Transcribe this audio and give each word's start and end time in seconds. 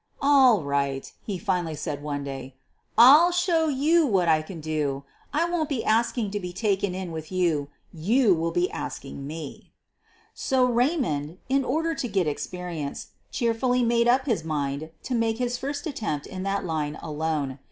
"All 0.19 0.63
right," 0.63 1.13
he 1.21 1.37
finally 1.37 1.75
said 1.75 2.01
one 2.01 2.23
day. 2.23 2.55
"I'll 2.97 3.29
show 3.31 3.67
you 3.67 4.07
what 4.07 4.27
I 4.27 4.41
can 4.41 4.59
do— 4.59 5.03
I 5.31 5.47
won't 5.47 5.69
be 5.69 5.85
asking 5.85 6.31
to 6.31 6.39
be 6.39 6.51
taken 6.51 6.95
in 6.95 7.11
with 7.11 7.31
you; 7.31 7.67
you 7.93 8.33
will 8.33 8.49
be 8.49 8.67
asking 8.71 9.27
me." 9.27 9.73
QUEEN 10.33 10.37
OF 10.37 10.49
THE 10.49 10.55
BUEGLARS 10.55 10.73
41 10.73 10.73
So 10.73 10.73
Raymond, 11.19 11.37
in 11.49 11.63
order 11.63 11.93
to 11.93 12.07
get 12.07 12.25
experience, 12.27 13.07
cheer 13.29 13.53
fully 13.53 13.83
made 13.83 14.07
up 14.07 14.25
his 14.25 14.43
mind 14.43 14.89
to 15.03 15.13
make 15.13 15.37
his 15.37 15.59
first 15.59 15.85
attempt 15.85 16.25
in 16.25 16.41
that 16.41 16.65
line 16.65 16.97
alone. 16.99 17.59